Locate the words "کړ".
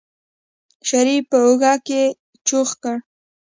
2.83-2.95